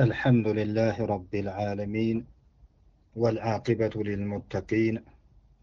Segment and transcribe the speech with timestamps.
[0.00, 2.26] الحمد لله رب العالمين
[3.16, 5.04] والعاقبة للمتقين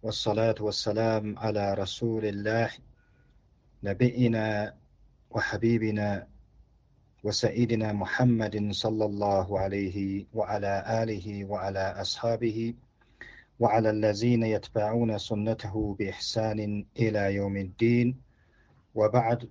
[0.03, 2.69] والصلاة والسلام على رسول الله
[3.83, 4.73] نبينا
[5.29, 6.27] وحبيبنا
[7.23, 12.73] وسيدنا محمد صلى الله عليه وعلى آله وعلى أصحابه
[13.59, 18.21] وعلى الذين يتبعون سنته بإحسان إلى يوم الدين.
[18.95, 19.49] وبعد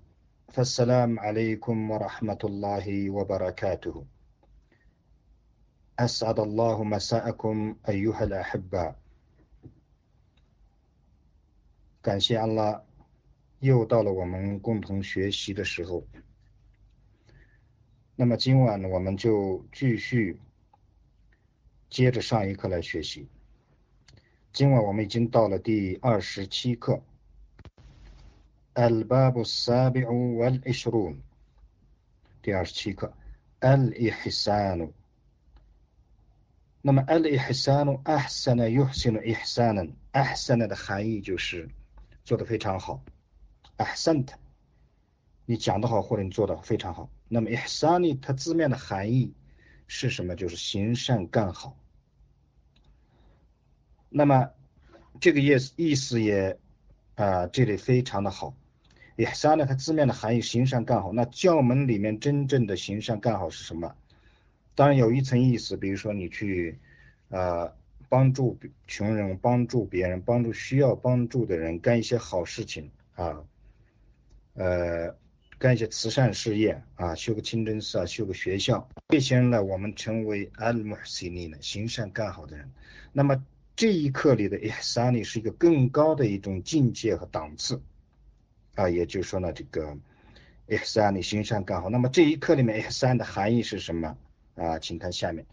[0.52, 4.04] فالسلام عليكم ورحمة الله وبركاته.
[5.99, 8.95] أسعد الله مساءكم أيها الأحبة
[12.01, 12.83] 感谢安拉，
[13.59, 16.03] 又到了我们共同学习的时候。
[18.15, 20.39] 那么今晚我们就继续
[21.89, 23.27] 接着上一课来学习。
[24.51, 27.01] 今晚我们已经到了第二十七课。
[28.73, 31.17] الباب السابع والعشرون
[32.41, 33.13] 第二十七课
[33.59, 34.91] الإحسان
[36.86, 41.68] 那么 l e hissanu ahssana yhusana ihssanan ahssana 的含义就是
[42.22, 43.02] 做的非常好
[43.76, 44.28] ahssant
[45.46, 47.10] 你讲的好或者你做的非常好。
[47.26, 49.34] 那么 ihssani 它字面的含义
[49.88, 50.36] 是什么？
[50.36, 51.76] 就是行善干好。
[54.08, 54.50] 那么
[55.20, 56.56] 这个意意思也
[57.16, 58.54] 啊这里非常的好
[59.16, 61.12] ihssana 它字面的含义行善干好。
[61.12, 63.96] 那教门里面真正的行善干好是什么？
[64.76, 66.78] 当然有一层意思，比如说你去。
[67.28, 67.74] 呃
[68.08, 73.42] 帮助穷人、帮助别人、帮助需要帮助的人，干一些好事情啊，
[74.54, 75.14] 呃
[75.58, 82.70] 干一些慈善事业啊，修个清真寺啊，修个学校，这些人呢，我们称为 al muhsinin 呢，行善干好的人。
[83.12, 87.80] 那么这一课里的 ihsan 呢，是一个更高的一种境界和档次。
[88.74, 89.96] 啊，也就是说呢，这个
[90.68, 91.88] ihsan 你行善干好。
[91.88, 94.16] 那么这一课里面 ihsan 的含义是什么？
[94.54, 95.46] 啊，请看下面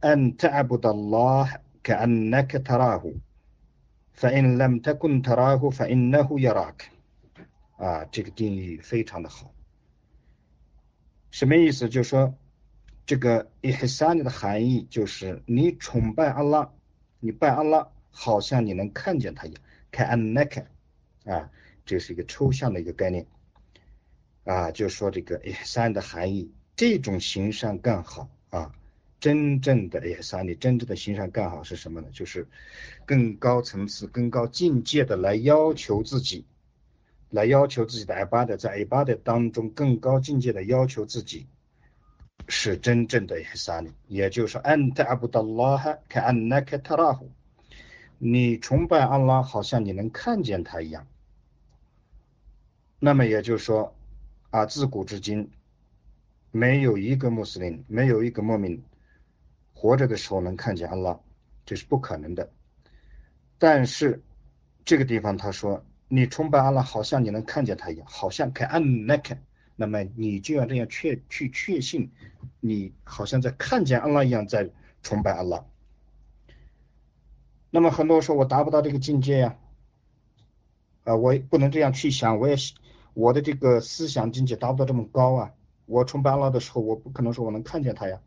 [0.00, 3.20] ，an ta'bud Allah ka'annaka tarahu,
[4.12, 6.86] fa in lam takun tarahu fa innahu yarak。
[7.76, 9.52] 啊，这个定义非常的好。
[11.30, 11.88] 什么意思？
[11.88, 12.34] 就是说，
[13.04, 16.70] 这个 ihsan 的含义就是你崇拜安拉，
[17.18, 20.66] 你拜安拉，好像你能看见他一样，ka'annaka，
[21.24, 21.50] 啊。
[21.86, 23.26] 这是一个抽象的一个概念，
[24.44, 28.72] 啊，就说这个 ihsan 的含义，这种行善干好啊，
[29.24, 32.08] 真正的 ihsan，你真正的行善干好是什么呢？
[32.12, 32.46] 就是
[33.06, 36.44] 更高层次、更高境界的来要求自己，
[37.30, 41.46] 来要求自己的 ibadah，在 ibadah 当中更高境界的要求自己，
[42.48, 43.40] 是真正的。
[44.08, 47.28] 也就是说，anta abudallah ka'annaka tarahu，
[48.18, 51.06] 你崇拜安拉，好像你能看见他一样。
[52.98, 53.96] 那么也就是说，
[54.50, 55.50] 啊，自古至今，
[56.50, 58.82] 没有一个穆斯林，没有一个莫民，
[59.84, 61.20] 活着的时候能看见安拉，
[61.66, 62.50] 这是不可能的。
[63.58, 64.22] 但是
[64.86, 69.42] 这个地方他说，你崇拜安拉，好像你能看见他一样，好像看安那看，
[69.76, 72.10] 那么你就要这样确去确信，
[72.60, 74.70] 你好像在看见安拉一样在
[75.02, 75.66] 崇拜安拉。
[77.68, 79.58] 那么很多人说我达不到这个境界呀，
[81.02, 82.56] 啊，我也不能这样去想，我也。
[83.12, 85.52] 我的这个思想境界达不到这么高啊！
[85.84, 88.18] 我崇拜阿拉的时候，我不可能说我能看见他呀。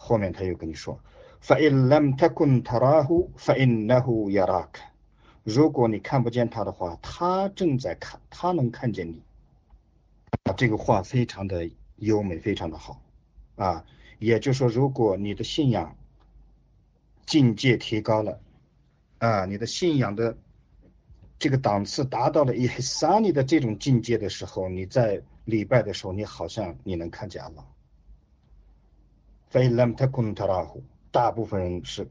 [0.00, 0.98] 后面他又跟你说
[1.42, 4.68] ：“فَإِلَّا مَتَكُونَ تَرَاهُ فَإِنَّهُ يَرَكَ”
[5.42, 9.20] 如果你看不见他的话，他正在看，他能看见你。
[10.44, 13.02] 啊，这个话非常的优美，非常的好
[13.56, 13.84] 啊。
[14.20, 15.96] 也就是说，如果你的信仰
[17.26, 18.40] 境界提高了
[19.18, 20.38] 啊，你的信仰的
[21.40, 27.66] 这个档次达到了伊哈 尼的这种境界的时候，你在礼拜的时候，你好像你能看见了。
[29.52, 32.08] 姆特昆特拉胡，大部分人是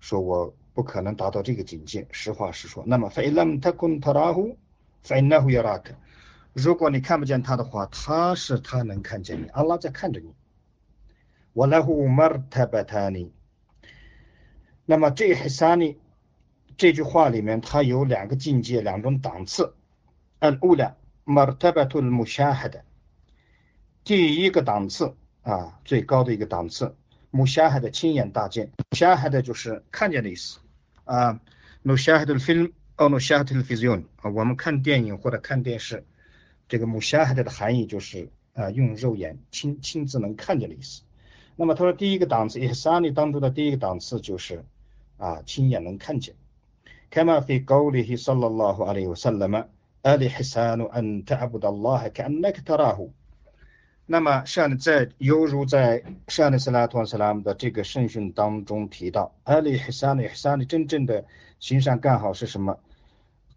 [0.00, 2.06] 说我不可能达到这个境界。
[2.10, 4.56] 实话实说，那么非拉姆特昆特拉胡，
[5.02, 5.94] 非那胡亚拉克，
[6.52, 10.32] 如果你看不见他的话，他是他能看见你，阿拉在看着你。
[11.52, 13.32] 我来胡马尔特巴塔尼，
[14.84, 15.98] 那么这伊萨尼。
[16.78, 19.74] 这句话里面，它有两个境界，两种档次。
[20.40, 20.94] 按乌拉
[21.24, 22.84] 马尔特巴图穆沙哈的，
[24.04, 26.95] 第一个档次啊，最高的一个档次，
[27.29, 30.59] 穆沙哈的亲眼大见，沙哈的就是看见的意思
[31.05, 31.39] 啊。
[31.83, 36.05] 穆沙哈的 film，哦，穆沙哈的 vision 啊，我们看电影或者看电视，
[36.67, 41.03] 这个穆沙哈的的含义就是啊，用肉眼亲亲自能看见的意思。
[41.55, 44.63] 那么他说，第一个档次，伊萨尼当中的第一个档次就是
[45.17, 46.35] 啊，亲眼能看见。
[47.11, 49.65] كما في قوله صلى الله عليه وسلم
[50.05, 53.09] الإحسان أن تعبد الله كأنك تراه
[54.08, 61.24] 那么像在犹如在上的斯拉托斯拉姆的这个圣训当中提到，阿里哈萨里哈萨里真正的
[61.58, 62.78] 行善干好是什么？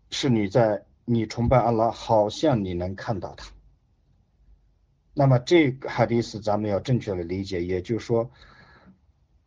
[0.09, 3.51] 是你在你崇拜阿拉，好像你能看到他。
[5.13, 8.31] 那么这个哈迪斯咱们要正确的理解，也就是说，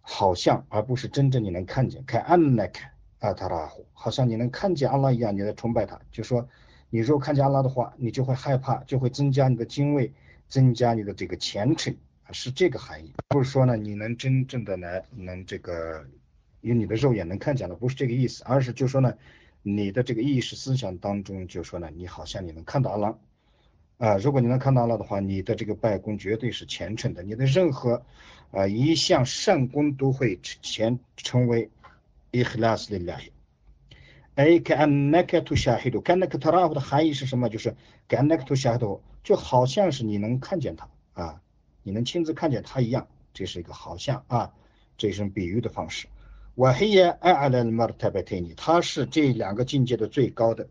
[0.01, 5.99] 好像而不是真正你能看见，看安那看阿塔拉胡，好像你能看见阿拉一样，你在崇拜他。
[6.13, 6.49] 就说
[6.91, 10.13] 你如果看见阿拉的话，你就会害怕，就会增加你的敬畏。
[10.53, 16.07] 增加你的这个虔诚啊，是这个含义，不是说呢你能真正的来能这个
[16.61, 19.15] 用你的肉眼能看见了，不是这个意思，而是就说呢
[19.63, 23.17] 你的这个意识思想当中就说呢你好像你能看到阿拉
[23.97, 28.05] 啊，如果你能看到了的话，你的这个拜功绝对是虔诚的，你的任何
[28.51, 31.71] 啊一项善功都会前成为
[32.31, 33.31] ikhlas lillahi。
[34.35, 37.49] 哎，看那个图下黑度，看那个特拉夫的含义是什么？
[37.49, 37.75] 就是
[38.07, 39.01] 看那个图下黑度。
[39.23, 41.41] 就好像是你能看见他啊，
[41.83, 44.53] 你能亲自看见他一样，这是一个好像啊，
[44.97, 46.09] 这是比喻的方式。
[46.55, 50.69] 我黑夜爱阿兰马特贝特尼，他是这两个境界的最高的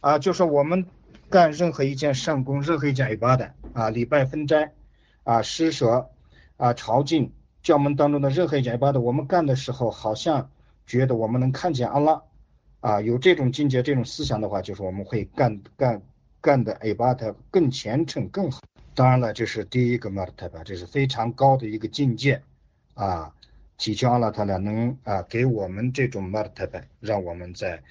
[0.00, 0.86] 啊，就是我们
[1.30, 4.72] 干任何一件善功，任何一件一巴的啊，礼拜分斋
[5.24, 6.10] 啊，施舍
[6.56, 7.30] 啊，朝觐
[7.62, 10.50] 教门当中的任何一件一巴的，我们干的时候，好像
[10.86, 12.22] 觉得我们能看见阿拉
[12.80, 16.02] 啊，有这种境界、这种思想的话，就是我们会干干。
[16.42, 18.60] 干的 A 巴特更虔诚更好，
[18.96, 22.42] 当然了，这是第一个马特巴，这是非常高的一个境界
[22.94, 23.32] 啊！
[23.78, 27.82] 祈求阿拉塔拉能啊给我们这种马特巴，让我们在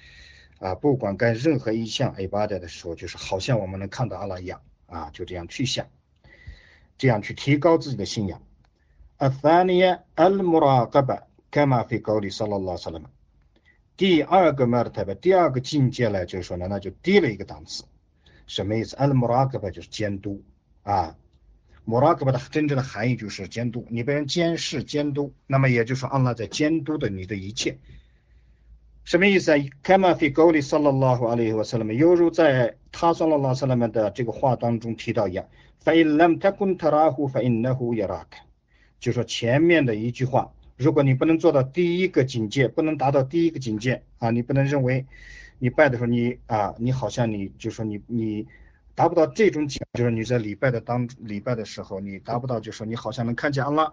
[0.58, 5.86] 啊不管干任何一项 A 巴特的时候，就是好像我们能看到阿拉一样啊，就这样去想，
[6.98, 8.42] 这样去提高自己的信仰。
[9.16, 13.08] 阿萨尼亚阿尔穆拉格巴盖马菲高里萨拉拉萨拉玛，
[13.96, 17.84] 第二个马特巴，第二个境界呢，就是说呢，那就低了一个档次。
[18.46, 20.42] 什么意思？al muraqaba 就是监督
[20.82, 21.16] 啊
[21.86, 27.78] ，muraqaba 的真正的含义就是监督，你被人监视监督，那么也就是说，安拉在监督的你的一切。
[29.04, 35.46] 什么意思啊？kama fi qawli sallallahu alayhi wa sallam，犹如在他 sallallahu sallam 的这个话当中提到一样
[35.84, 38.26] ，fa in lam takun tarahu fa innahu yarak，
[39.00, 45.06] 就说前面的一句话，如果你不能做到第一个境界，不能达到第一个境界啊，你不能认为。
[45.62, 48.48] 你拜的时候，你啊，你好像你就说你你
[48.96, 53.92] 达不到这种境，就是你在礼拜的当礼拜的时候，你达不到，就说你好像能看见安拉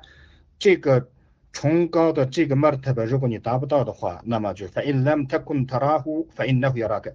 [0.57, 1.12] 这个
[1.54, 6.51] 崇高的这个 m a 特 t 如果你达不到的话，那么就 fa in lam t a k u n tarahu fa
[6.51, 7.13] in lahu yarak。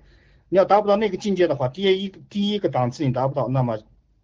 [0.49, 3.81] 你要达不到那个境界的话，第一第一个档次你达不到，那么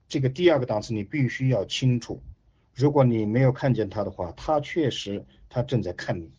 [0.06, 2.22] 这个第二个档次你必须要清楚。
[2.76, 6.30] 如果你没有看见他的话，他确实他正在看你，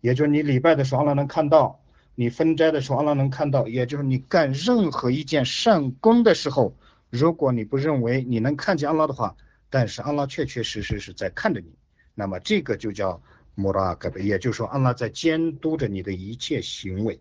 [0.00, 1.79] 也就是你礼拜的时候，阿拉能看到，
[2.20, 6.76] 你分斋的时候，阿拉能看到，也就是你干任何一件善功的时候，
[7.08, 9.36] 如果你不认为你能看见阿拉的话，
[9.70, 11.72] 但是阿拉确确实实是在看着你，
[12.14, 13.22] 那么这个就叫
[13.54, 17.18] 穆拉格贝，也就是说阿拉在监督着你的一切行为。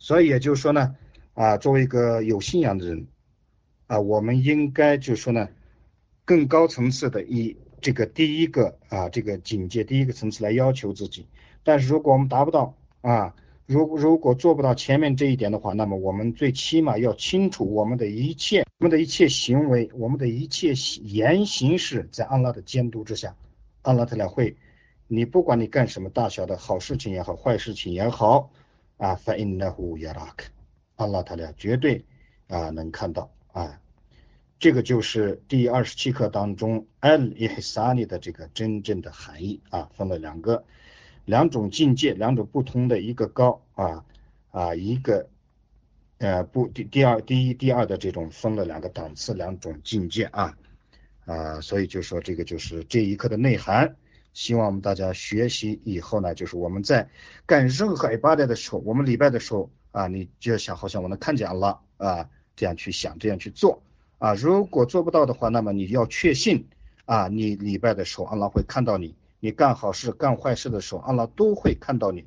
[0.00, 0.96] 所以也就是说呢，
[1.34, 3.06] 啊，作为一个有信仰的人，
[3.86, 5.48] 啊，我们应该就是说呢，
[6.24, 11.28] 更高层次的以这个第一个啊这个警戒第一个层次来要求自己，
[11.62, 13.32] 但是如果我们达不到啊。
[13.65, 20.73] 如如果做不到前面这一点的话，那么我们最起码要清楚我们的一切，我们的一切行为，我们的一切
[21.03, 23.35] 言行是在安拉的监督之下。
[23.81, 24.57] 安拉他俩会，
[25.07, 28.51] 你不管你干什么大小的好事情也好，坏事情也好，
[28.97, 30.47] 啊，فإنه يراك，
[30.97, 32.03] 安拉他俩绝对
[32.47, 33.79] 啊能看到啊。
[34.59, 40.65] 这个就是第二十七课当中 al ihsani 的这个真正的含义啊，分了两个。
[41.26, 44.04] 两种境界，两种不同的一个高啊
[44.50, 45.28] 啊一个
[46.18, 50.56] 呃不第第二第一第二的这种分了两个档次，两种境界啊
[51.26, 53.96] 啊，所以就说这个就是这一课的内涵。
[54.32, 57.08] 希望我们大家学习以后呢，就是我们在
[57.46, 63.82] 干任何 ibadah 的时候，我们礼拜的时候啊，你就要想好像我能看见了啊，这样去想，这样去做
[64.18, 64.34] 啊。
[64.34, 66.68] 如果做不到的话，那么你要确信
[67.06, 69.14] 啊，你礼拜的时候，阿拉会看到你。
[69.45, 72.25] 你干好事、干坏事的时候，阿拉都会看到你。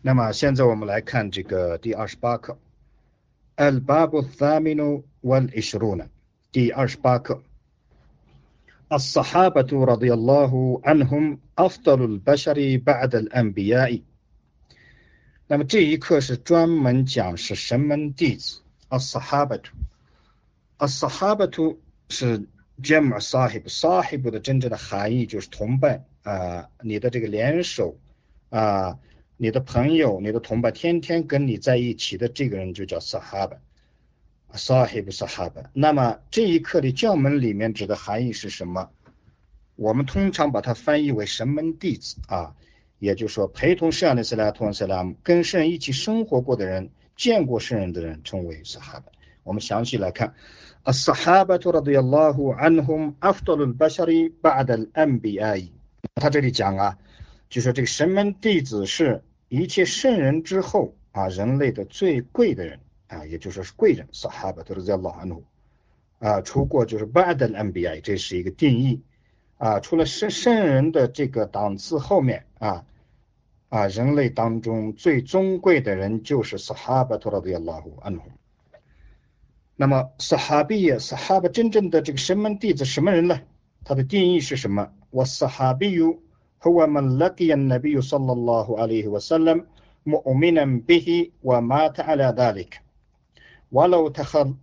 [0.00, 2.56] 那么现在我们来看这个第二十八课，
[3.56, 6.08] Al-Babu Thaminu Wal-Ishruna，
[6.52, 7.42] 第二十八课。
[8.92, 14.02] الصحابة رضي الله عنهم أفضل البشر بعد الأنبياء。
[15.46, 21.76] 那么这一课是专门讲是神门弟子，As-Sahabatu，As-Sahabatu
[22.08, 22.46] 是。
[22.81, 27.97] Jam Sahib，Sahib 的真正的含义就是同伴啊，你的这个联手
[28.49, 28.99] 啊，
[29.37, 33.57] 你的朋友，你的同伴，天天跟你在一起的这个人就叫 Sahab。
[34.55, 35.69] 萨黑不萨哈巴。
[35.73, 38.89] 那么这一课的教门里面指的含义是什么？
[39.75, 42.55] 我们通常把它翻译为神门弟子啊，
[42.97, 49.03] 也就是说陪同圣人斯拉图斯拉姆跟圣人一起生活过的人，见过圣人的人称为 Sahab。
[49.49, 50.35] 我们详细来看。
[50.87, 55.69] الصحابة رضي الله عنهم أفضل البشر بعد الأنبياء。
[56.13, 56.97] 他这里讲啊，
[57.49, 64.07] 就说这个神门弟子是一切圣人之后啊，人类的最贵的人啊，也就是贵人。
[64.11, 65.41] صحابة رضي الله عنهم。
[66.19, 69.01] 啊，出过就是 بعد الأنبياء，这是一个定义。
[69.57, 72.85] 啊，除了圣圣人的这个档次后面啊。
[73.69, 78.38] 啊，人类当中最尊贵的人就是 Sahaba t u r a d i。
[79.78, 83.40] 那么 Sahabi Sahaba 真正的这个神门弟子什么人呢？
[83.84, 84.92] 他的定义是什么？
[85.10, 86.18] 我 Sahabi
[86.62, 89.66] هو من لقي النبي صلى الله عليه وسلم
[90.06, 92.80] مؤمنا به ومات على ذلك
[93.72, 94.08] ولو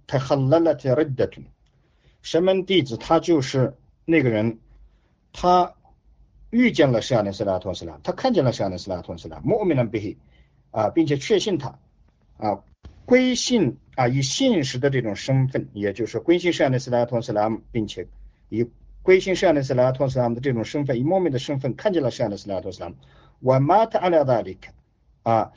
[0.08, 1.32] تخللت ردة
[2.24, 3.76] 神门弟子他就是
[4.06, 4.58] 那个人，
[5.32, 5.76] 他
[6.50, 10.18] 遇见了沙利斯拉托斯拉，他看见了沙利斯拉托斯拉，穆米兰比
[10.72, 11.78] 啊，并且确信他
[12.38, 12.64] 啊，
[13.07, 18.07] 归信啊，以信实的这种身份，也就是说归信沙利斯拉托斯拉姆，并且
[18.51, 18.69] 以
[19.03, 22.97] 归信圣安斯拉托斯拉姆的这种身份，以莫名的身份看见了圣安斯拉托斯拉姆，
[23.39, 24.73] 我马特阿拉达里克
[25.23, 25.53] 啊，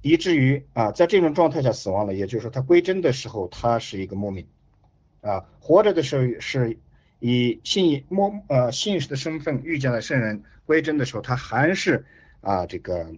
[0.00, 2.14] 以至于啊，在这种状态下死亡了。
[2.14, 4.46] 也就是说，他归真的时候，他是一个莫名
[5.20, 6.78] 啊，活着的时候是
[7.20, 12.06] 以信莫呃信实的身份遇见了圣人，归真的时候，他还是
[12.40, 13.14] 啊这个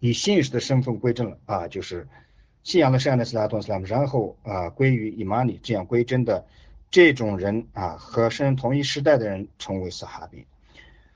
[0.00, 2.06] 以信实的身份归真了啊，就是
[2.62, 6.44] 信仰了圣安斯拉托斯拉姆，然后啊归于伊玛尼，这样归真的。
[6.90, 10.44] 这种人啊，和圣人同一时代的人称为萨哈比。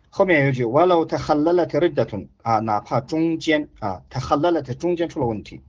[0.08, 5.60] 后面有一句，瓦拉他哈拉拉特瑞德顿啊，哪怕中间啊，他哈拉拉他中间出了问题，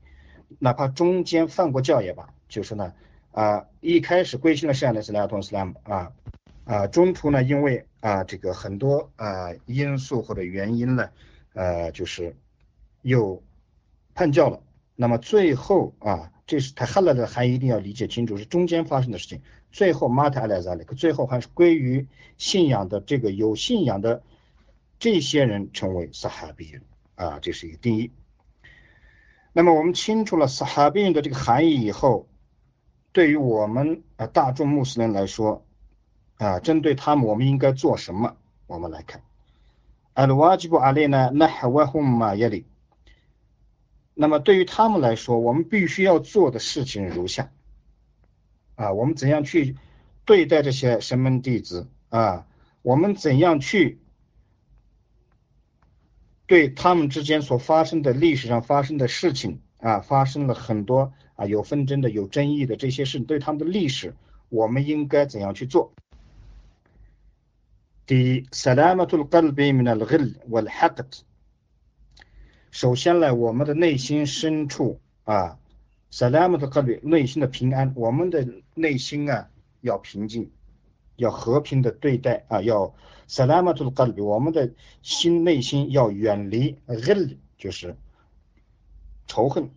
[0.60, 2.93] 哪怕中间犯过教也罢，就是呢
[3.34, 6.13] 啊，一开始归信了圣安的斯拉托斯拉姆啊
[6.63, 11.10] 啊，中途呢因为啊这个很多啊因素或者原因呢，
[11.53, 12.34] 呃就是
[13.01, 13.43] 又
[14.15, 14.62] 叛教了，
[15.00, 19.42] 那么最后啊，这是他哈拉的，还一定要理解清楚，是中间发生的事情。
[19.72, 24.24] 最后，马塔莱扎里克，最后还是归于信仰的这个有信仰的
[24.98, 26.82] 这些人成为萨哈比人
[27.13, 28.12] 啊，这是一个定义。
[29.54, 32.27] 那么我们清楚了萨哈比人的这个含义以后，
[33.12, 35.63] 对于我们啊大众穆斯林来说
[36.38, 38.36] 啊，针对他们我们应该做什么？
[38.66, 39.22] 我们来看，
[40.13, 41.30] 阿鲁瓦吉布阿列呢，
[44.19, 44.27] 那。
[44.27, 47.51] 么对于他们来说，我们必须要做的事情如下。
[48.75, 49.75] 啊，我们怎样去
[50.25, 52.45] 对待这些神门弟子啊？
[52.81, 54.00] 我们怎样去
[56.45, 60.00] 对他们之间所发生的历史上发生的事情啊？
[60.00, 64.15] 发生了很多啊有纷争的、有争议的这些事，对他们的历史，
[64.50, 65.93] 我们应该怎样去做？
[68.05, 71.21] 第一，salamatul qalbi min al-ghil wal-haqd。
[72.71, 75.59] 首先呢，我们的内心深处啊。
[76.09, 79.50] 萨拉姆的格里内心的平安，我们的内心啊
[79.81, 80.50] 要平静，
[81.17, 82.95] 要和平的对待啊，要
[83.27, 84.71] 萨拉姆的格里，我们的
[85.01, 87.97] 心内心要远离 ghil 就是
[89.27, 89.69] 仇恨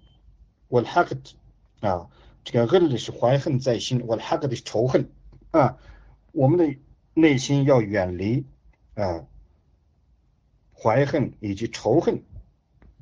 [0.68, 1.32] ，wal haqd
[1.80, 2.08] 啊，
[2.44, 5.10] 这个 ghil 是怀恨在心，wal haqd 是仇恨
[5.50, 5.78] 啊，
[6.30, 6.78] 我们的
[7.12, 8.44] 内心要远离
[8.94, 9.26] 啊
[10.72, 12.22] 怀恨以及仇恨，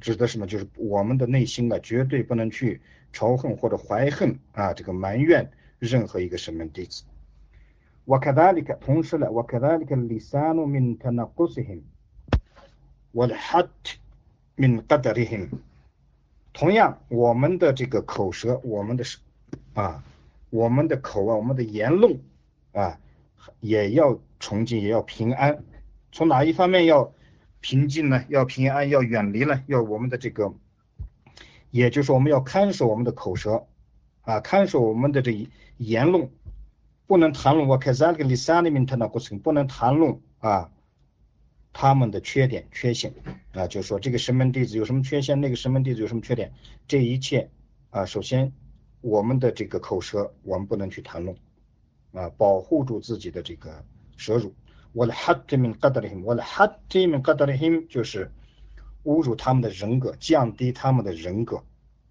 [0.00, 0.46] 指的什么？
[0.46, 2.80] 就是我们的内心啊，绝对不能去。
[3.10, 7.04] 仇恨或者怀恨啊，这个埋怨任何一个神门弟子。
[8.04, 11.80] 我卡达里克，同时呢，我卡达里克里萨努 min tanaqusihim，
[13.12, 13.68] 我的 hat
[14.58, 15.48] min qadarihim。
[16.52, 19.04] 同样，我们的这个口舌，我们的
[19.72, 20.04] 啊，
[20.50, 22.20] 我们的口啊，我们的言论
[22.72, 23.00] 啊，
[23.60, 25.64] 也要崇敬，也要平安。
[26.12, 27.10] 从哪一方面要
[27.60, 28.24] 平静呢？
[28.28, 29.62] 要平安，要远离呢？
[29.66, 30.54] 要我们的这个。
[31.70, 33.66] 也就是，我们要看守我们的口舌，
[34.22, 36.30] 啊，看守我们的这一言论，
[37.06, 40.70] 不能谈论我开始那个里三里面谈到过程，不能谈论啊
[41.74, 43.12] 他们的缺点、缺陷，
[43.52, 46.54] 啊，就说这个神门弟子有什么缺陷，那个神门弟子有什么缺点，
[46.86, 47.50] 这一切
[47.90, 48.50] 啊，首先
[49.02, 51.36] 我们的这个口舌，我们不能去谈论，
[52.12, 53.84] 啊，保护住自己的这个
[54.16, 54.54] 舌乳。
[54.98, 58.30] 我的 hat min qadarihim，我的 hat min qadarihim 就是。
[59.04, 61.62] 侮辱他们的人格，降低他们的人格，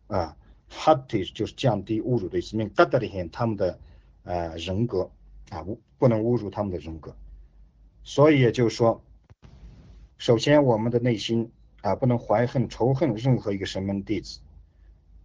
[0.08, 0.36] 啊
[0.72, 2.58] ，hati 就是降低、侮辱的意思。
[2.58, 3.78] 命 gadarihin 他们的
[4.24, 5.12] 呃人格
[5.50, 5.64] 啊，
[6.00, 7.16] 不能侮辱他们的人格。
[8.04, 9.04] 所以也就是说，
[10.18, 11.52] 首先我们的内心
[11.82, 14.40] 啊，不能怀恨、仇恨任何一个神门弟子。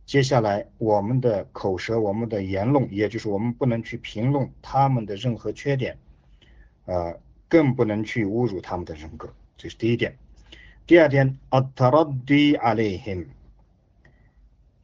[0.04, 5.97] 接下来我们的口舌，我们的言论，也就是我们不能去评论他们的任何缺点，
[6.85, 7.19] 呃，
[7.52, 9.28] 更不能去侮辱他们的人格，
[9.59, 10.16] 这是第一点。
[10.87, 13.26] 第二点，ataradi alehim。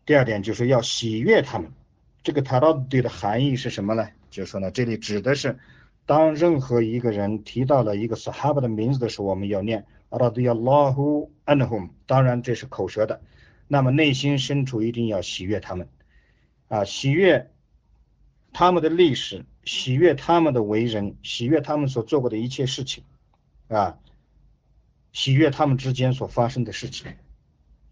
[0.05, 1.73] 第二点就是要喜悦他们。
[2.23, 4.11] 这个 taradi 的含义是什么呢？
[4.29, 5.59] 就是说呢，这里指的是，
[6.05, 11.89] 当任何一个人提到了一个 sahaba 的名字的时候，我们要念 radiyallahu anhum。
[12.05, 13.23] 当然这是口舌的。
[13.67, 15.89] 那么内心深处一定要喜悦他们，
[16.69, 17.51] 啊，喜悦
[18.53, 23.05] 他们的历史，喜悦他们的为人，喜悦他们所做过的一切事情，
[23.69, 23.99] 啊，
[25.13, 27.13] 喜悦他们之间所发生的事情，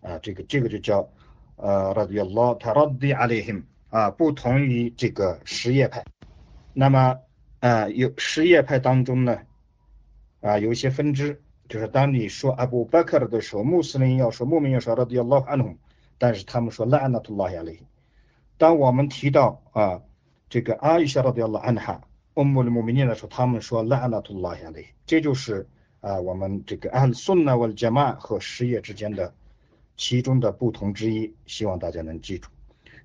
[0.00, 1.10] 啊，这个这个就叫
[1.56, 6.02] 呃，radiyallahu taraddi alayhim，啊，不同于这个什叶派，
[6.72, 7.18] 那么
[7.60, 9.42] 啊，有什叶派当中呢，
[10.40, 11.42] 啊，有一些分支。
[11.68, 15.76] 就是当你说阿布巴克的时候，穆斯林要说穆民要说拉迪亚拉安红，
[16.16, 17.78] 但是他们说拉安纳图拉亚雷。
[18.56, 20.00] 当我们提到啊
[20.56, 22.00] 这个阿伊夏拉迪亚拉安哈，
[22.32, 24.86] 欧姆的穆民念的时候，他们说拉安纳图拉亚雷。
[25.04, 25.68] 这就是
[26.00, 29.34] 啊我们这个安孙纳瓦加玛和什叶之间的
[29.98, 32.48] 其中的不同之一，希望大家能记住。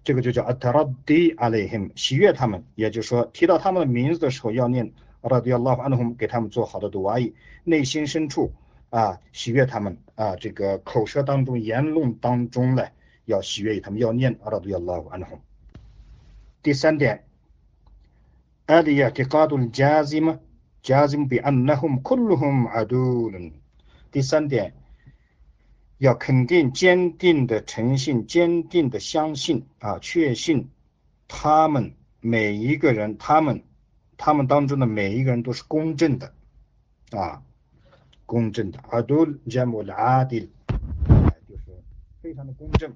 [0.01, 4.93] 这个就叫阿塔拉迪阿雷 him，喜悦他们，也就是说提到他们的名字的时候要念。
[5.20, 7.34] 阿迪亚拉安红给他们做好的读阿伊，
[7.65, 8.53] 内心深处
[8.89, 12.86] 啊喜悦他们啊，这个口舌当中言论当中呢
[13.25, 15.41] 要喜悦他们，要念阿迪亚拉安红。
[16.63, 17.25] 第三点，
[18.71, 20.39] 阿迪亚提卡杜加兹嘛，
[20.81, 23.51] 加兹比安纳红库鲁红阿杜伦。
[24.11, 24.73] 第三点，
[25.97, 30.69] 要肯定坚定的诚信，坚定的相信啊，确信
[31.27, 33.61] 他们每一个人他们。
[34.15, 36.33] 他们当中的每一个人都是公正的，
[37.09, 37.43] 啊，
[38.25, 40.49] 公正的，阿杜加姆拉迪，
[41.49, 41.83] 就是
[42.21, 42.93] 非常的公正，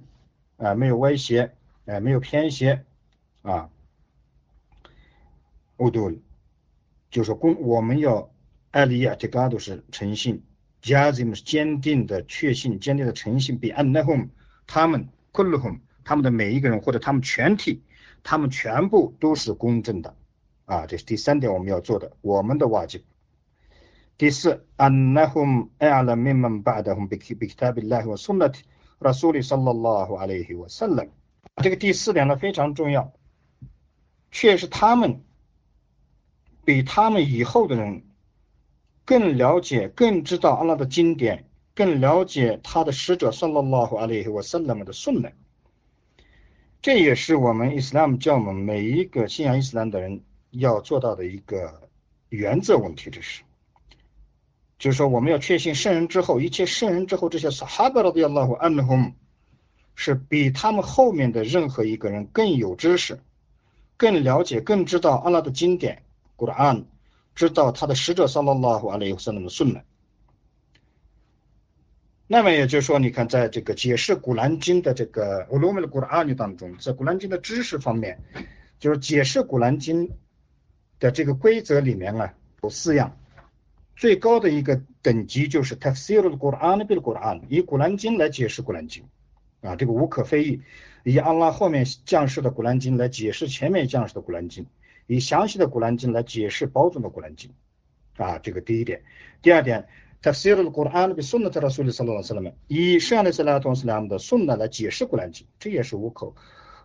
[0.55, 1.51] 啊，没有歪斜，
[1.85, 2.85] 啊，没有偏斜，
[3.41, 3.69] 啊，
[5.77, 6.21] 乌杜，
[7.11, 8.31] 就是说公，我们要
[8.71, 10.43] 艾利亚这嘎都是诚信，
[10.81, 14.29] 加兹姆是坚定的确信，坚定的诚信，比安奈洪
[14.67, 17.83] 他们库鲁洪他们的每一个人或者他们全体，
[18.23, 20.15] 他们全部都是公正的。
[20.65, 23.05] 啊，这是第三点我们要做的，我们的瓦吉。
[24.17, 28.61] 第四，annahum a'lam mimman ba'dahum bi kitabillahi wa sunnati
[28.99, 31.09] rasuli sallallahu alayhi wa sallam。
[31.61, 33.13] 这个第四点呢非常重要，
[34.31, 35.21] 却是他们
[36.65, 38.03] 比他们以后的人
[39.05, 45.29] 更了解、更知道阿拉的经典，更了解他的使者 sallallahu alayhi wa sallam 的顺呢。
[46.81, 50.21] 这也是我们伊斯兰教我们每一个信仰伊斯兰的人。
[50.57, 51.89] 要做到的一个
[52.29, 53.43] 原则问题，这是，
[54.79, 59.11] 就是说我们要确信圣人之后，一切圣人之后，这些萨哈巴拉的亚拉和安努姆，
[59.95, 63.19] 是比他们后面的任何一个人更有知识、
[63.97, 66.03] 更了解、更知道阿拉的经典
[66.35, 66.85] 古兰，a n
[67.33, 69.83] 知道他的使者萨拉拉和阿里和那么顺的。
[72.27, 78.19] 那么也就是说，你看，在这个解释古兰经的这个乌鲁米的古兰经当中，在古兰经的知识方面，
[78.79, 80.11] 就是解释古兰经。
[80.97, 83.17] 的这个规则里面啊，有四样，
[83.97, 89.03] 最高的一个等级就是 tafsir al-Quran bil-Quran，以古兰经来解释古兰经，
[89.59, 90.61] 啊，这个无可非议，
[91.03, 94.65] 以阿拉后面降世的古兰经来解释前面降世的古兰经，
[95.07, 97.51] 以详细的古兰经来解释包中的古兰经，
[98.17, 99.03] 啊，这个第一点。
[99.41, 99.87] 第二点
[100.21, 106.33] ，tafsir al-Quran bi-Sunnah Rasul sallallahu alaihi wasallam，以圣安的斯拉同斯拉姆的 Sunnah 来解释古兰经，这也是无可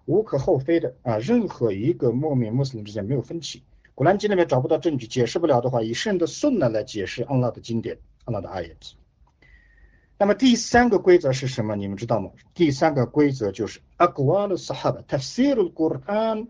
[0.05, 3.63] 无可厚非的啊，任何一个穆民穆斯林之间没有分歧。
[3.95, 8.95] 古兰经里面找不到证据，解释不了的话，以圣的顺呢来解释安拉的经典，安拉的阿耶子。
[10.19, 11.77] 那么第三个规则是什么？
[11.77, 12.31] 你们知道吗？
[12.53, 16.49] 第三个规则就是阿古瓦的萨哈巴，tafsir al-Quran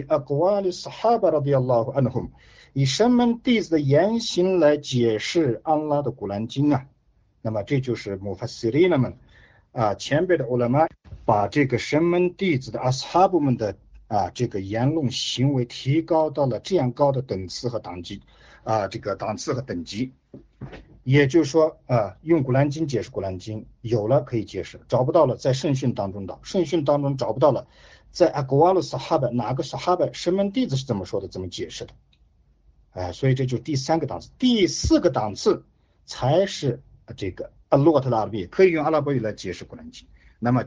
[0.00, 2.30] 阿古瓦的萨哈巴 radiyallahu anhum，
[2.72, 6.86] 以神门弟子的言行来解释安拉的古兰经啊。
[7.42, 9.16] 那么这就是穆法西里那们
[9.72, 10.88] 啊前辈的乌拉曼
[11.24, 13.76] 把这个神门弟子的阿斯哈布们的。
[14.08, 18.20] 啊，这个言论行为提高到了这样高的等次和等级，
[18.62, 20.12] 啊，这个档次和等级，
[21.02, 27.66] 也就是说，啊，用古兰经解释古兰经，有了可以解释，找不到了，在圣训当中的圣训当中找不到了，
[28.12, 31.94] 在阿古瓦鲁萨哈巴哪个萨哈巴神门弟子是怎么说的，怎么解释的，
[32.92, 35.64] 哎，所以这就第三个档次，第四个档次
[36.04, 36.80] 才是
[37.16, 40.06] 这个阿洛特拉比，可以用阿拉伯语来解释古兰经。
[40.38, 40.64] 那么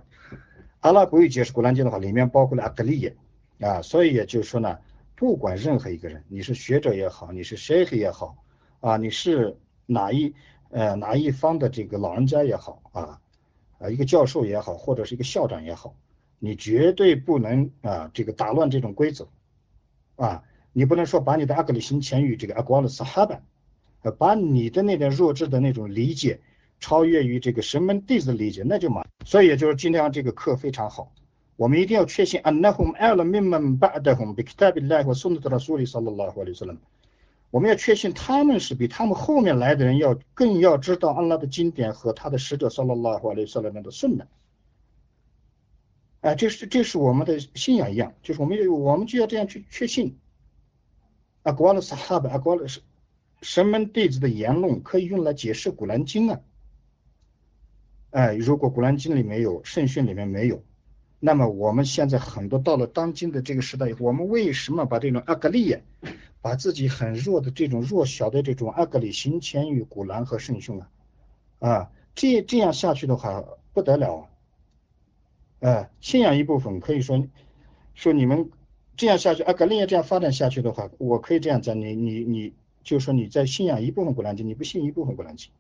[0.82, 3.16] 阿拉伯语解释古兰经的话，里面包括了阿格利耶。
[3.58, 4.80] 啊，所以也就是说呢，
[5.16, 8.44] 不管任何一个人，你是学者也好，你是谁也好，
[8.82, 10.34] 啊，你是哪一
[10.72, 13.22] 呃哪一方的这个老人家也好，啊，
[13.80, 15.96] 啊一个教授也好，或者是一个校长也好，
[16.40, 19.28] 你绝对不能啊这个打乱这种规则
[20.16, 20.44] 啊，
[20.74, 23.42] 你不能说把你的阿格里行前与这个阿瓜的萨哈巴，
[24.04, 26.40] 呃，把你的那点弱智的那种理解
[26.80, 31.12] 超越于这个神门弟子的理解，那就嘛，所以也就是今天这个课非常好。
[31.58, 36.78] 我们一定要确信，anhum al mimman ba'dhum bi kitabillahi wa sunnati rasuli sallallahu alaihi wasallam。
[37.50, 43.90] 我们要确信他们是比他们后面来的人要更要知道安拉的经典和他的使者 sallallahu alaihi wasallam 的
[46.26, 46.36] 啊。
[46.36, 50.18] 这是这是我们的信仰一样，就是我们要我们就要这样去确信。
[51.44, 52.82] 啊，古兰的萨哈巴，啊，古兰是
[53.42, 56.40] 神门弟子的言论可以用来解释古兰经啊。
[58.10, 60.64] 哎，如果古兰经里没有，圣训里面没有。
[61.20, 65.78] 那么我们现在很多到了当今的这个时代以后，我们为什么把这种阿格利，
[66.42, 70.90] 把自己很弱的这种弱小的这种阿格里行前于古兰和圣训啊？
[71.60, 74.30] 啊，这这样下去的话不得了啊！
[75.60, 77.28] 呃，信仰一部分可以说
[77.94, 78.50] 说你们
[78.98, 85.52] 这样下去，阿格利这样发展下去的话，我可以这样讲，你你你就说你在信仰一部分古兰经，你不信一部分古兰经，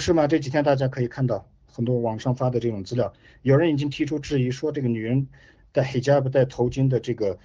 [0.00, 0.26] 是吗？
[0.26, 1.46] 这几天大家可以看到。
[1.76, 5.26] 很多网上发的这种资料，有人已经提出质疑，说这个女人
[5.72, 7.36] 戴 hijab 戴头巾的这个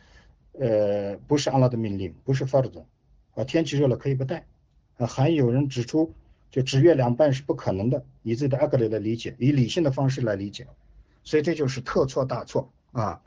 [0.52, 2.84] 呃不是阿拉的命令，不是 fard
[3.34, 4.46] 啊，天气热了可以不戴
[4.98, 6.14] 啊，还有人指出
[6.52, 10.68] 就只月两半是不可能的，以自己的阿格里来理解，以理性的方式来理解，
[11.30, 13.22] 所以这就是特错大错啊。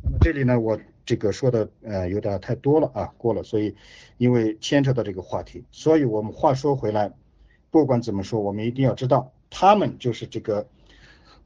[0.00, 3.74] 那么这里呢，我这个说的呃有点太多了啊，过了，所以
[4.16, 7.12] 因为牵扯到这个话题，所以我们话说回来，
[7.72, 9.32] 不管怎么说，我们一定要知道。
[9.50, 10.68] 他们就是这个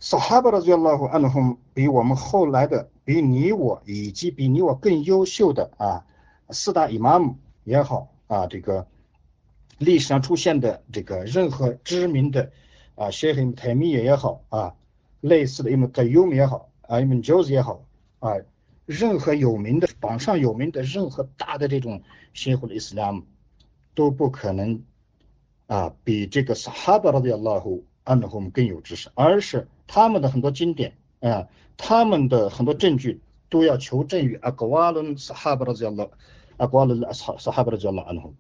[0.01, 6.05] 萨哈巴的这老虎安哼，比我们后来的，比你我以及比你我更优秀的啊
[6.51, 8.87] 四大伊玛目也好啊，这个
[9.79, 12.53] 历史上出现的这个任何知名的
[12.97, 14.75] 啊谢赫泰米也好啊，
[15.22, 17.84] 类似的伊姆泰尤米也好啊伊姆乔斯也好
[18.20, 18.34] 啊，
[18.86, 22.02] 任何有名的榜上有名的任何大的这种
[22.34, 23.24] 新呼的伊斯兰姆
[23.94, 24.84] 都不可能
[25.68, 27.86] 啊比这个萨哈巴的老虎。
[28.08, 33.20] 安德姆更有知识，而是他们的很多经典啊，他们的很多证据
[33.50, 35.94] 都要求证于阿格瓦伦萨哈巴的这样
[36.56, 38.32] 阿格瓦伦萨萨哈巴的这样安德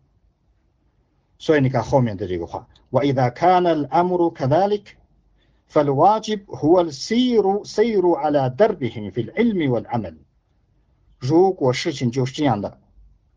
[1.37, 4.95] 所以你看后面的这个话，وإذا كان الأمر كذلك
[5.71, 10.15] فالواجب هو السير سير على دربهم في العلم والعمل。
[11.19, 12.79] 如果事情就是这样的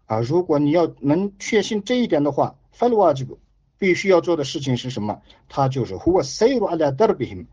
[0.07, 3.37] 啊，如果你要能确信这一点的话，فالواجب
[3.79, 5.23] 必须要做的事情是什么？
[5.49, 7.47] 他就是 who say to Allah darbihim，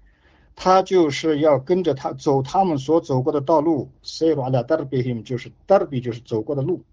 [0.56, 3.90] 他就是要跟着他走他们所走过的道路。
[4.04, 6.84] say to Allah darbihim 就是 darbi 就是走过的路。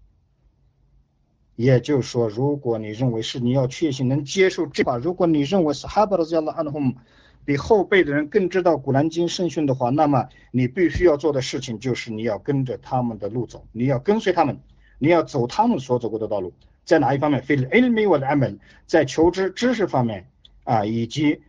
[1.55, 6.95] 也就是说，如果你认为是你要确信能接受这话，如果你认为 Sahaba 的这样的 anhum
[7.44, 14.58] 比后辈的人更知道古兰经圣训的话，那么你必须要做的事情就是你要跟着他们的路走，你要跟随他们，
[14.98, 16.52] 你要走他们所走过的道路。
[16.84, 17.42] 在哪一方面？
[17.42, 20.28] 非 ilmi wal amal，在求知知识方面
[20.64, 21.40] 啊，以及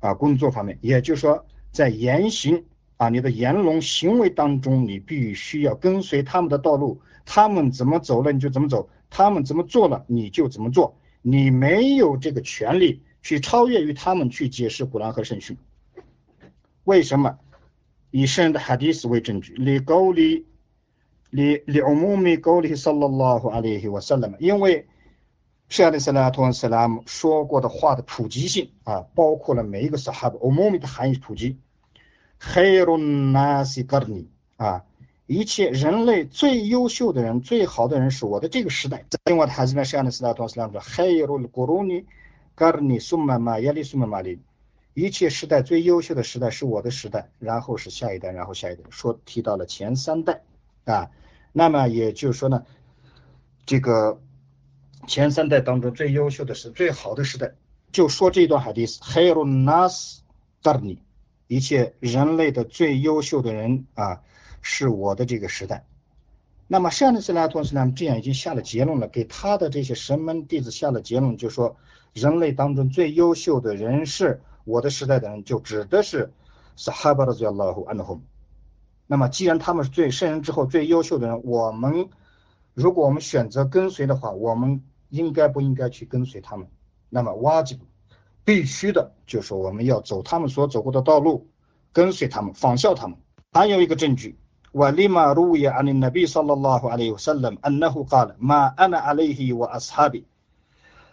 [0.00, 2.64] 啊工作方面，也就是说，在言行
[2.96, 15.58] 啊，你的言论行为当中，你必须要跟随他们的道路，他们怎么走了你就怎么走，他们怎么做了你就怎么做，你没有这个权利去超越于他们去解释古兰和圣训。
[16.84, 17.38] 为什么？
[18.10, 20.46] 以圣人的 hadith 为证据，里高里。
[21.28, 24.86] 里里乌姆米高里萨拉拉胡阿里希瓦萨拉，因为
[25.68, 31.58] 圣安的萨拉图安萨拉姆说过的话的普及性啊，包括了每一个萨哈布乌姆米的含义普及。
[32.38, 34.86] 黑隆纳西格尼啊，
[35.26, 39.04] 一切人类最优秀的人、最好的人是我的这个时代。
[39.10, 41.42] 在我的孩子们，圣安的萨拉图安萨拉姆说：黑隆
[42.58, 44.40] 古鲁尼苏玛玛耶利苏玛玛里，
[44.92, 50.42] 一切时代最优秀的时代是我的时代，然后是下一代，然后下一代，说提到了前三代。
[50.84, 51.12] 啊，
[51.52, 52.64] 那么也就是说呢，
[53.64, 54.20] 这个
[55.06, 57.54] 前三代当中最优秀的是最好的时代，
[57.92, 60.18] 就说这段海迪斯，Heru Nas
[60.60, 60.98] Darni，
[61.46, 64.22] 一切人类的最优秀的人啊，
[64.62, 65.86] 是我的这个时代。
[66.70, 71.76] 那么上的斯拉托斯呢，这样已经下了结论了，给他的这些神门弟子下了结论，就说
[72.12, 76.30] 人类当中最优秀的人是我的时代的人，就指的是
[76.76, 78.20] Sahaba 的 Allahu Anhum。
[79.06, 82.10] 那么，既然他们是最圣人之后最优秀的人，我们
[82.74, 86.68] 如果我们选择跟随的话，我们应该不应该去跟随他们？
[87.08, 87.78] 那么，挖掘
[88.44, 91.48] 必须的，就是我们要走他们所走过的道路，
[91.94, 93.16] 跟随他们，仿效他们。
[93.52, 94.38] 还有一个证据，
[94.72, 100.26] 我立马入也安利那比萨拉拉胡阿里萨勒姆安那胡卡勒马安那阿里希我阿斯哈比，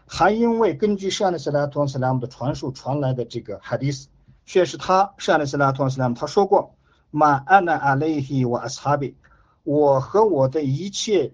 [0.06, 4.10] 还因为根据圣安斯拉托斯拉姆的传述传来的这个哈迪斯，
[4.46, 6.76] 却是他圣安斯拉托斯拉姆他说过。
[7.12, 9.15] 马安娜阿雷希我阿斯哈比，
[9.63, 11.32] 我和我的一切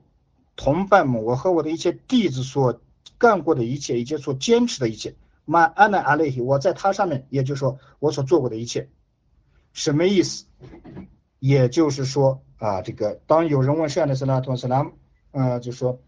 [0.56, 2.80] 同伴们，我和我的一切弟子所
[3.18, 8.90] 干过的一切，以及所坚持的一切，马安娜阿雷希，我在他上面，也就是说我所做过的一切，
[9.74, 10.46] 什么意思？
[11.42, 14.92] 也就是说啊，这个当有人问圣安斯拉托斯拉姆，
[15.32, 16.00] 呃，就说。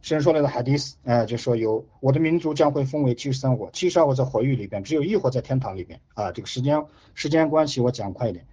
[0.00, 5.98] 先说那个海迪斯，呃，就说有我的民族将会分为七十三伙，七十二伙在火狱里边，只有一伙在天堂里边。
[6.14, 8.46] 啊，这个时间时间关系，我讲快一点。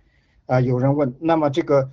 [0.47, 1.91] 啊，有人问，那么这个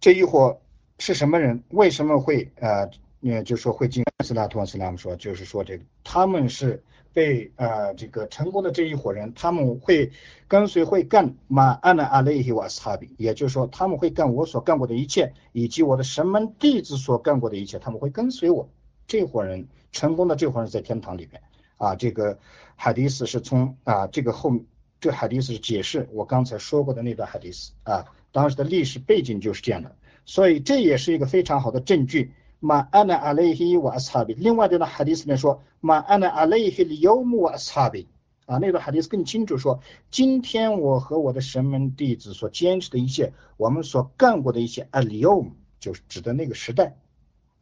[0.00, 0.58] 这一伙
[0.98, 1.62] 是什么人？
[1.68, 6.82] 为什么会呃，也，就说会进斯拉图斯拉姆说，就是说这个他们是
[7.16, 10.12] 被呃这个成功的这一伙人，他们会
[10.48, 18.68] 跟随会干马安娜阿雷希瓦斯哈比，也就是说他们会干我所干过的一切，以及我的神门弟子所干过的一切，他们会跟随我。
[19.06, 21.40] 这伙人成功的这伙人在天堂里边
[21.78, 22.38] 啊，这个
[22.74, 24.52] 海迪斯是从啊这个后
[25.00, 32.34] 这海迪斯是解释我刚才说过的那段海迪斯啊，当时的历史背景就是这样的，所以这也是一个非常好的证据。
[32.60, 38.08] 马安娜阿雷希瓦斯哈比，另外这段哈迪斯呢说马安娜阿雷希里尤姆瓦斯哈比
[38.46, 46.96] 啊，那段哈迪斯更清楚说，今天我和我的神门弟子所坚持的一切，我们所干过的一切，阿里尤姆就是指的那个时代。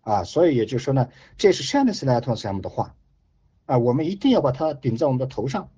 [0.02, 2.94] 啊，所以也就是说呢，这是山的斯莱托斯姆的话，
[3.64, 5.70] 啊，我们一定要把它顶在我们的头上，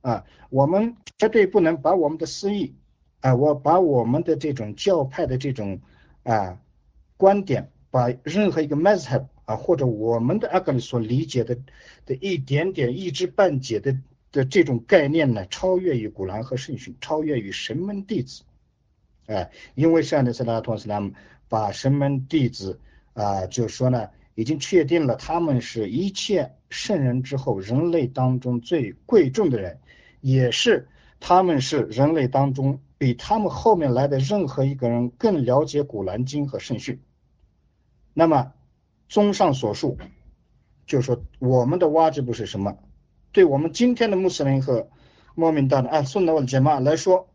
[0.00, 2.76] 啊，我们绝对不能把我们的私意，
[3.20, 5.82] 啊，我把我们的这种教派的这种
[6.22, 6.58] 啊
[7.18, 11.56] 观点，把任何一个 method 啊，或者我们的阿格里所理解的
[12.06, 13.96] 的一点点一知半解的
[14.32, 18.42] 的这种概念呢，超越于古兰和圣训，超越于神门弟子，
[19.26, 21.12] 哎，因为山的斯拉托斯拉姆
[21.48, 22.80] 把神门弟子。
[23.12, 29.78] 啊，就是说呢，已经确定了他们是一切圣人之后人类当中最贵重的人，
[30.20, 30.88] 也是
[31.20, 36.98] 他们是人类当中比他们后面来的任何一个人更了解古兰经和圣训。
[38.14, 38.52] 那么，
[39.08, 39.98] 综上所述，
[40.86, 42.78] 就是说我们的挖掘部是什么？
[43.32, 44.88] 对我们今天的穆斯林和
[45.34, 47.28] 莫名大的啊，送到我的杰玛来说，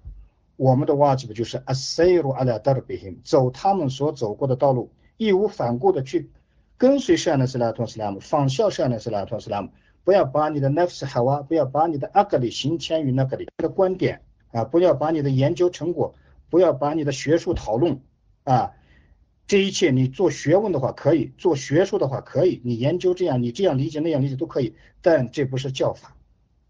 [0.56, 4.92] 我们的挖掘部就是阿塞鲁阿拉达尔比辛，走他们所走过的道路。
[5.18, 6.32] 义无反顾的去
[6.78, 9.70] 跟随圣安斯拉托斯拉姆，仿效圣安斯拉托斯拉姆，
[10.06, 14.22] 不要把你的 nafs 海娃，不要把你的阿格里行迁于那个里的观点
[14.54, 16.16] 啊，不要把你的研究成果，
[16.50, 18.00] 不要把你的学术讨论
[18.46, 18.72] 啊，
[19.50, 26.16] 这一切你做学问的话可以，做学术的话可以，你研究这样，你这样理解那样理解都可以，但这不是教法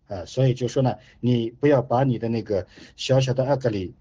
[0.08, 2.66] 啊，所以就说呢，你不要把你的那个
[2.96, 3.94] 小小的阿格里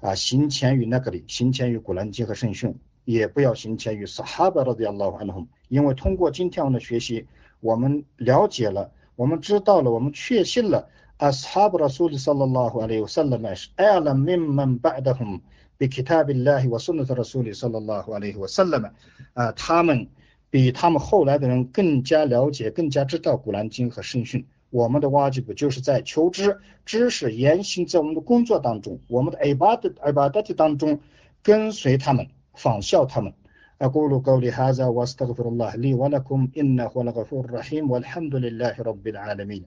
[0.00, 2.78] 啊行前于那个里，行前于古兰经和圣训。
[3.06, 5.34] 也不要行前于撒哈巴的这样老汉的
[5.68, 7.28] 因为通过今天我们的学习，
[7.60, 15.40] 我们了解了，我们知道了，我们确信了，阿斯哈巴的苏里萨拉拉胡阿里乌萨拉麦是艾拉明们拜的哼，
[15.77, 18.91] 比其他比拉希我孙子的苏里萨拉拉胡阿里乌萨拉麦，
[19.33, 20.07] 啊，他们
[20.49, 24.45] 比他们后来的人更加了解，更加知道古兰经和圣训。
[24.69, 30.99] 我们的挖掘不就是在求知知识言行，在我们的工作当中，我们的艾巴的艾巴达的当中
[31.41, 32.27] 跟随他们。
[32.53, 33.33] 仿效他们。
[33.81, 39.63] أقول قولي هذا وأستغفر الله لي ولكم إنه هو الغفور الرحيم والحمد لله رب العالمين